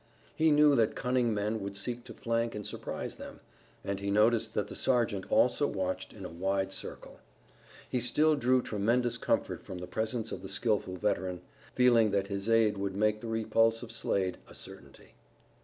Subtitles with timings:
[0.35, 3.39] He knew that cunning men would seek to flank and surprise them,
[3.83, 7.19] and he noticed that the sergeant also watched in a wide circle.
[7.87, 11.41] He still drew tremendous comfort from the presence of the skillful veteran,
[11.75, 15.13] feeling that his aid would make the repulse of Slade a certainty.